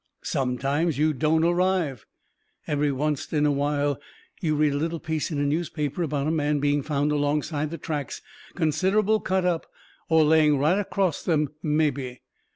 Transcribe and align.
Sometimes 0.23 0.97
you 0.97 1.13
don't 1.13 1.43
arrive. 1.43 2.07
Every 2.65 2.89
oncet 2.89 3.33
in 3.33 3.45
a 3.45 3.51
while 3.51 3.99
you 4.41 4.55
read 4.55 4.73
a 4.73 4.77
little 4.77 4.99
piece 4.99 5.29
in 5.29 5.37
a 5.37 5.43
newspaper 5.43 6.01
about 6.01 6.25
a 6.25 6.31
man 6.31 6.57
being 6.59 6.81
found 6.81 7.11
alongside 7.11 7.69
the 7.69 7.77
tracks, 7.77 8.19
considerable 8.55 9.19
cut 9.19 9.45
up, 9.45 9.67
or 10.09 10.23
laying 10.23 10.57
right 10.57 10.79
acrost 10.79 11.27
them, 11.27 11.49
mebby. 11.61 12.21